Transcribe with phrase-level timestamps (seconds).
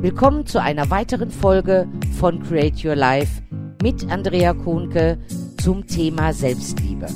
[0.00, 1.88] Willkommen zu einer weiteren Folge
[2.20, 3.42] von Create Your Life
[3.82, 5.18] mit Andrea Kuhnke
[5.60, 7.08] zum Thema Selbstliebe.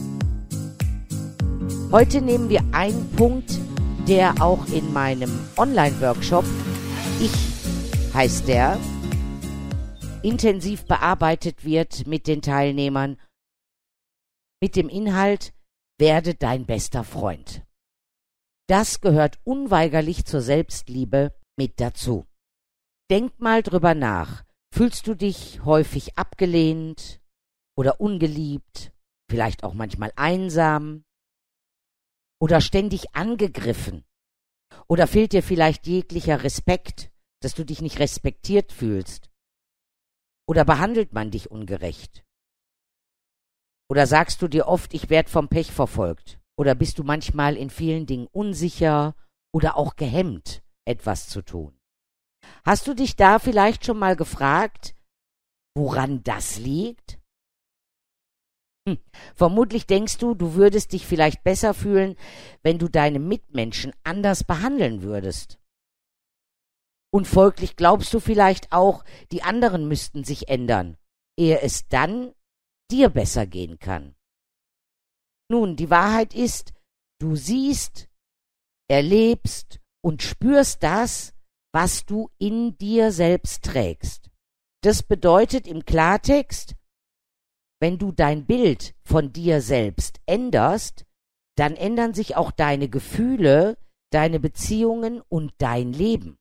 [1.92, 3.52] Heute nehmen wir einen Punkt,
[4.08, 6.44] der auch in meinem Online-Workshop
[7.20, 7.32] Ich
[8.14, 8.80] heißt der,
[10.24, 13.16] intensiv bearbeitet wird mit den Teilnehmern
[14.60, 15.54] mit dem Inhalt
[16.00, 17.62] Werde dein bester Freund.
[18.66, 22.26] Das gehört unweigerlich zur Selbstliebe mit dazu.
[23.10, 24.44] Denk mal drüber nach.
[24.74, 27.20] Fühlst du dich häufig abgelehnt
[27.76, 28.92] oder ungeliebt,
[29.30, 31.04] vielleicht auch manchmal einsam
[32.40, 34.04] oder ständig angegriffen?
[34.88, 39.30] Oder fehlt dir vielleicht jeglicher Respekt, dass du dich nicht respektiert fühlst?
[40.48, 42.24] Oder behandelt man dich ungerecht?
[43.90, 46.40] Oder sagst du dir oft, ich werde vom Pech verfolgt?
[46.56, 49.14] Oder bist du manchmal in vielen Dingen unsicher
[49.52, 51.78] oder auch gehemmt, etwas zu tun?
[52.64, 54.94] Hast du dich da vielleicht schon mal gefragt,
[55.74, 57.18] woran das liegt?
[58.88, 58.98] Hm.
[59.34, 62.16] Vermutlich denkst du, du würdest dich vielleicht besser fühlen,
[62.62, 65.58] wenn du deine Mitmenschen anders behandeln würdest.
[67.14, 70.96] Und folglich glaubst du vielleicht auch, die anderen müssten sich ändern,
[71.38, 72.34] ehe es dann
[72.90, 74.14] dir besser gehen kann.
[75.50, 76.72] Nun, die Wahrheit ist,
[77.20, 78.08] du siehst,
[78.88, 81.31] erlebst und spürst das,
[81.72, 84.30] was du in dir selbst trägst.
[84.82, 86.74] Das bedeutet im Klartext,
[87.80, 91.04] wenn du dein Bild von dir selbst änderst,
[91.56, 93.76] dann ändern sich auch deine Gefühle,
[94.10, 96.38] deine Beziehungen und dein Leben.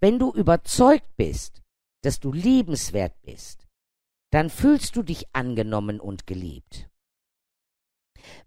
[0.00, 1.62] Wenn du überzeugt bist,
[2.02, 3.66] dass du liebenswert bist,
[4.30, 6.88] dann fühlst du dich angenommen und geliebt.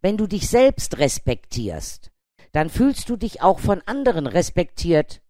[0.02, 2.12] Wenn du dich selbst respektierst,
[2.52, 5.22] dann fühlst du dich auch von anderen respektiert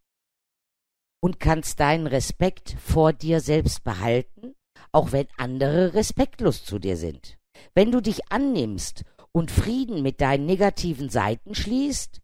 [1.22, 4.56] und kannst deinen Respekt vor dir selbst behalten,
[4.92, 7.38] auch wenn andere respektlos zu dir sind.
[7.74, 12.22] Wenn du dich annimmst und Frieden mit deinen negativen Seiten schließt,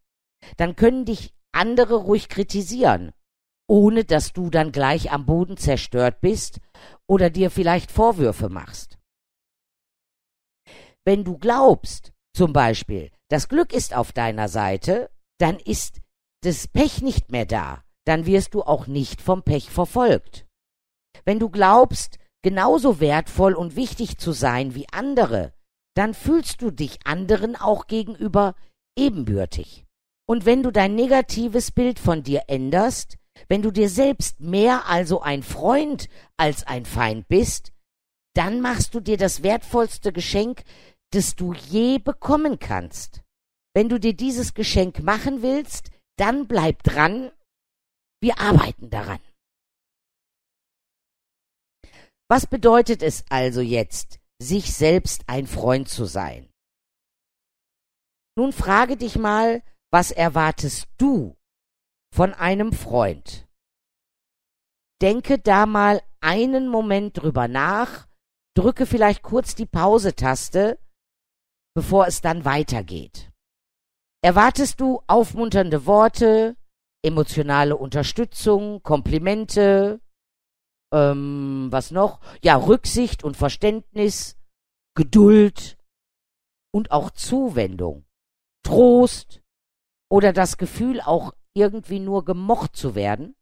[0.56, 3.12] dann können dich andere ruhig kritisieren,
[3.68, 6.60] ohne dass du dann gleich am Boden zerstört bist
[7.06, 8.98] oder dir vielleicht Vorwürfe machst.
[11.04, 16.00] Wenn du glaubst, zum Beispiel, das Glück ist auf deiner Seite, dann ist
[16.42, 20.46] das Pech nicht mehr da, dann wirst du auch nicht vom Pech verfolgt.
[21.24, 25.52] Wenn du glaubst, genauso wertvoll und wichtig zu sein wie andere,
[25.94, 28.54] dann fühlst du dich anderen auch gegenüber
[28.96, 29.84] ebenbürtig.
[30.26, 33.16] Und wenn du dein negatives Bild von dir änderst,
[33.48, 37.72] wenn du dir selbst mehr also ein Freund als ein Feind bist,
[38.34, 40.62] dann machst du dir das wertvollste Geschenk,
[41.12, 43.22] das du je bekommen kannst.
[43.74, 47.30] Wenn du dir dieses Geschenk machen willst, dann bleib dran
[48.24, 49.20] wir arbeiten daran.
[52.28, 56.50] Was bedeutet es also jetzt, sich selbst ein Freund zu sein?
[58.36, 59.62] Nun frage dich mal,
[59.92, 61.36] was erwartest du
[62.14, 63.46] von einem Freund?
[65.02, 68.08] Denke da mal einen Moment drüber nach,
[68.56, 70.78] drücke vielleicht kurz die Pause-Taste,
[71.76, 73.30] bevor es dann weitergeht.
[74.22, 76.56] Erwartest du aufmunternde Worte,
[77.04, 80.00] emotionale Unterstützung, Komplimente,
[80.92, 82.20] ähm, was noch?
[82.42, 84.36] Ja, Rücksicht und Verständnis,
[84.96, 85.76] Geduld
[86.72, 88.06] und auch Zuwendung,
[88.64, 89.42] Trost
[90.10, 93.36] oder das Gefühl auch irgendwie nur gemocht zu werden,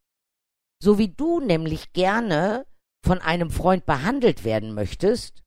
[0.81, 2.67] so wie du nämlich gerne
[3.03, 5.43] von einem Freund behandelt werden möchtest,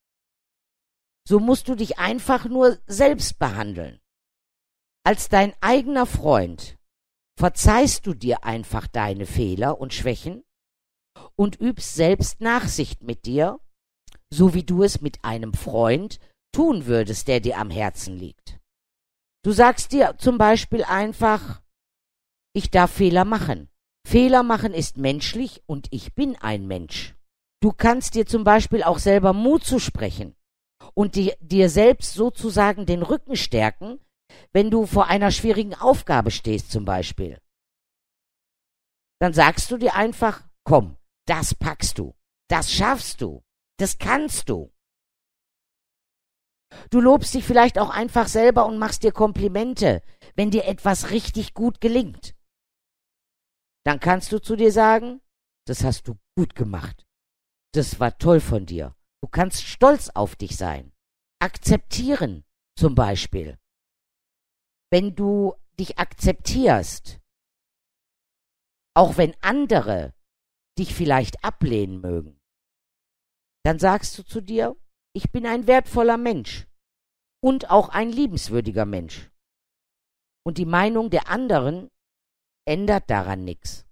[1.26, 4.00] so musst du dich einfach nur selbst behandeln.
[5.04, 6.75] Als dein eigener Freund
[7.38, 10.44] verzeihst du dir einfach deine Fehler und Schwächen
[11.36, 13.60] und übst selbst Nachsicht mit dir,
[14.30, 16.18] so wie du es mit einem Freund
[16.52, 18.58] tun würdest, der dir am Herzen liegt.
[19.44, 21.62] Du sagst dir zum Beispiel einfach,
[22.54, 23.68] ich darf Fehler machen.
[24.06, 27.14] Fehler machen ist menschlich und ich bin ein Mensch.
[27.60, 30.34] Du kannst dir zum Beispiel auch selber Mut zu sprechen
[30.94, 34.00] und dir, dir selbst sozusagen den Rücken stärken,
[34.52, 37.40] wenn du vor einer schwierigen Aufgabe stehst zum Beispiel,
[39.20, 40.96] dann sagst du dir einfach, komm,
[41.26, 42.14] das packst du,
[42.48, 43.42] das schaffst du,
[43.78, 44.72] das kannst du.
[46.90, 50.02] Du lobst dich vielleicht auch einfach selber und machst dir Komplimente,
[50.34, 52.34] wenn dir etwas richtig gut gelingt.
[53.84, 55.20] Dann kannst du zu dir sagen,
[55.66, 57.06] das hast du gut gemacht.
[57.72, 58.94] Das war toll von dir.
[59.22, 60.92] Du kannst stolz auf dich sein.
[61.40, 62.44] Akzeptieren
[62.78, 63.58] zum Beispiel
[64.90, 67.20] wenn du dich akzeptierst,
[68.94, 70.14] auch wenn andere
[70.78, 72.40] dich vielleicht ablehnen mögen,
[73.64, 74.76] dann sagst du zu dir,
[75.12, 76.66] ich bin ein wertvoller Mensch
[77.42, 79.30] und auch ein liebenswürdiger Mensch.
[80.44, 81.90] Und die Meinung der anderen
[82.66, 83.84] ändert daran nichts.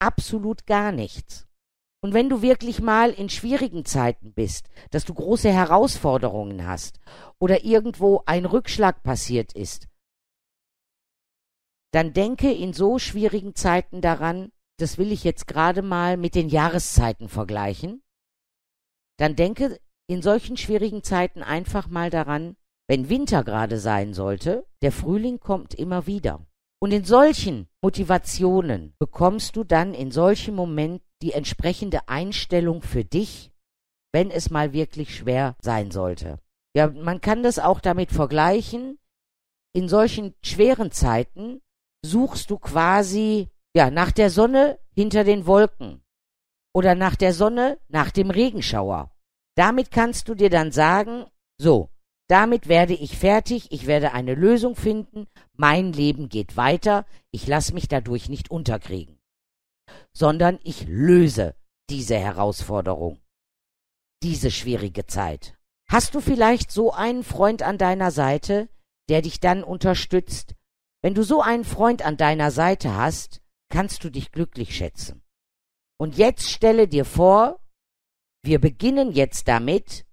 [0.00, 1.46] Absolut gar nichts.
[2.02, 7.00] Und wenn du wirklich mal in schwierigen Zeiten bist, dass du große Herausforderungen hast
[7.38, 9.88] oder irgendwo ein Rückschlag passiert ist,
[11.92, 16.48] dann denke in so schwierigen Zeiten daran, das will ich jetzt gerade mal mit den
[16.48, 18.02] Jahreszeiten vergleichen,
[19.18, 22.56] dann denke in solchen schwierigen Zeiten einfach mal daran,
[22.88, 26.46] wenn Winter gerade sein sollte, der Frühling kommt immer wieder.
[26.78, 33.50] Und in solchen Motivationen bekommst du dann in solchen Momenten die entsprechende Einstellung für dich,
[34.12, 36.38] wenn es mal wirklich schwer sein sollte.
[36.76, 38.98] Ja, man kann das auch damit vergleichen.
[39.72, 41.62] In solchen schweren Zeiten
[42.10, 46.02] suchst du quasi ja nach der Sonne hinter den Wolken
[46.74, 49.10] oder nach der Sonne nach dem Regenschauer.
[49.56, 51.26] Damit kannst du dir dann sagen,
[51.58, 51.90] so,
[52.28, 57.72] damit werde ich fertig, ich werde eine Lösung finden, mein Leben geht weiter, ich lasse
[57.72, 59.18] mich dadurch nicht unterkriegen,
[60.12, 61.54] sondern ich löse
[61.88, 63.20] diese Herausforderung,
[64.22, 65.56] diese schwierige Zeit.
[65.88, 68.68] Hast du vielleicht so einen Freund an deiner Seite,
[69.08, 70.56] der dich dann unterstützt?
[71.06, 75.22] Wenn du so einen Freund an deiner Seite hast, kannst du dich glücklich schätzen.
[76.00, 77.60] Und jetzt stelle dir vor,
[78.42, 80.04] wir beginnen jetzt damit,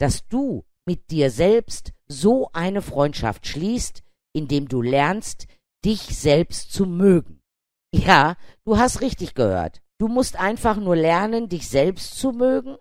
[0.00, 4.02] dass du mit dir selbst so eine Freundschaft schließt,
[4.34, 5.46] indem du lernst,
[5.84, 7.40] dich selbst zu mögen.
[7.94, 9.82] Ja, du hast richtig gehört.
[10.00, 12.76] Du musst einfach nur lernen, dich selbst zu mögen,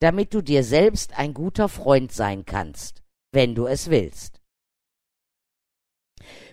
[0.00, 4.41] damit du dir selbst ein guter Freund sein kannst, wenn du es willst.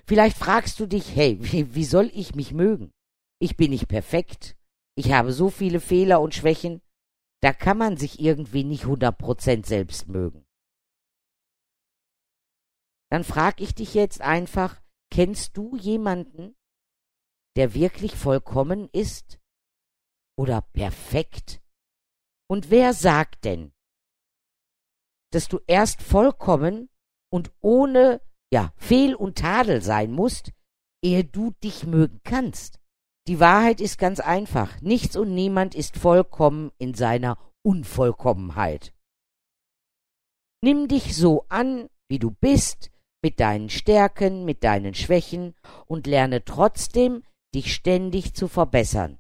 [0.10, 1.38] Vielleicht fragst du dich, hey,
[1.76, 2.92] wie, soll ich mich mögen?
[3.40, 4.58] Ich bin nicht perfekt.
[4.98, 6.82] Ich habe so viele Fehler und Schwächen.
[7.42, 10.46] Da kann man sich irgendwie nicht hundert Prozent selbst mögen
[13.10, 16.56] dann frag ich dich jetzt einfach, kennst du jemanden,
[17.56, 19.40] der wirklich vollkommen ist
[20.38, 21.62] oder perfekt?
[22.48, 23.74] Und wer sagt denn,
[25.32, 26.90] dass du erst vollkommen
[27.32, 30.52] und ohne ja Fehl und Tadel sein musst,
[31.04, 32.80] ehe du dich mögen kannst?
[33.28, 34.82] Die Wahrheit ist ganz einfach.
[34.82, 38.94] Nichts und niemand ist vollkommen in seiner Unvollkommenheit.
[40.62, 42.92] Nimm dich so an, wie du bist,
[43.22, 45.56] mit deinen Stärken, mit deinen Schwächen
[45.86, 47.24] und lerne trotzdem,
[47.54, 49.20] dich ständig zu verbessern.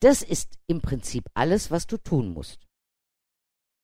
[0.00, 2.66] Das ist im Prinzip alles, was du tun musst.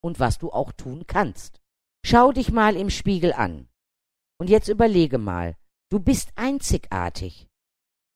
[0.03, 1.61] Und was du auch tun kannst.
[2.05, 3.69] Schau dich mal im Spiegel an.
[4.41, 5.57] Und jetzt überlege mal,
[5.91, 7.49] du bist einzigartig.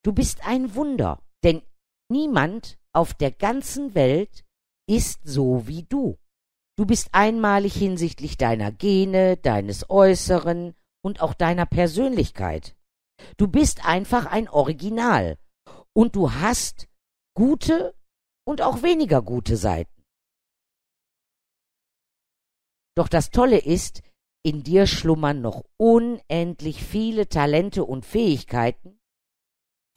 [0.05, 1.63] Du bist ein Wunder, denn
[2.11, 4.45] niemand auf der ganzen Welt
[4.89, 6.19] ist so wie du.
[6.77, 10.75] Du bist einmalig hinsichtlich deiner Gene, deines Äußeren
[11.05, 12.77] und auch deiner Persönlichkeit.
[13.37, 15.39] Du bist einfach ein Original
[15.93, 16.89] und du hast
[17.35, 17.95] gute
[18.45, 20.03] und auch weniger gute Seiten.
[22.97, 24.03] Doch das Tolle ist,
[24.45, 28.99] in dir schlummern noch unendlich viele Talente und Fähigkeiten,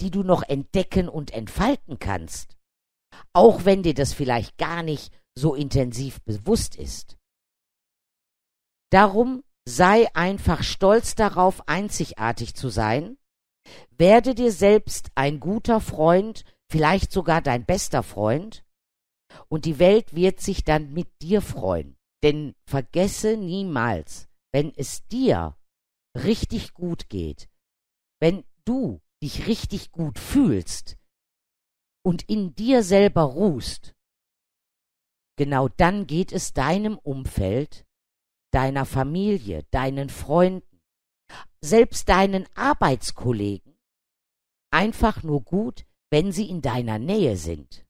[0.01, 2.57] die du noch entdecken und entfalten kannst,
[3.33, 7.17] auch wenn dir das vielleicht gar nicht so intensiv bewusst ist.
[8.91, 13.17] Darum sei einfach stolz darauf, einzigartig zu sein,
[13.89, 18.63] werde dir selbst ein guter Freund, vielleicht sogar dein bester Freund,
[19.49, 21.97] und die Welt wird sich dann mit dir freuen.
[22.23, 25.57] Denn vergesse niemals, wenn es dir
[26.15, 27.49] richtig gut geht,
[28.21, 30.97] wenn du dich richtig gut fühlst
[32.05, 33.93] und in dir selber ruhst,
[35.37, 37.85] genau dann geht es deinem Umfeld,
[38.53, 40.79] deiner Familie, deinen Freunden,
[41.59, 43.77] selbst deinen Arbeitskollegen
[44.71, 47.85] einfach nur gut, wenn sie in deiner Nähe sind.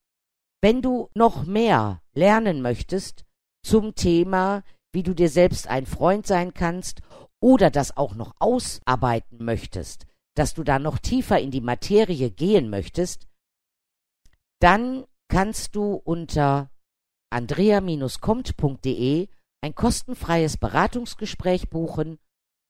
[0.64, 3.24] Wenn du noch mehr lernen möchtest
[3.64, 4.64] zum Thema,
[4.96, 7.02] wie du dir selbst ein Freund sein kannst
[7.40, 12.72] oder das auch noch ausarbeiten möchtest, dass du da noch tiefer in die Materie gehen
[12.72, 13.28] möchtest,
[14.60, 16.72] dann kannst du unter
[17.30, 19.28] andrea-kommt.de
[19.62, 22.18] ein kostenfreies Beratungsgespräch buchen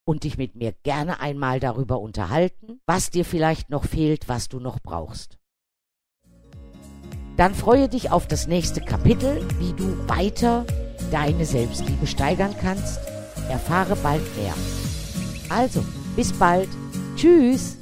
[0.06, 4.60] und dich mit mir gerne einmal darüber unterhalten, was dir vielleicht noch fehlt, was du
[4.60, 5.38] noch brauchst.
[7.38, 10.66] Dann freue dich auf das nächste Kapitel, wie du weiter
[11.12, 13.00] deine Selbstliebe steigern kannst.
[13.50, 14.54] Erfahre bald mehr.
[15.50, 15.84] Also,
[16.16, 16.70] bis bald.
[17.16, 17.78] Tschüss.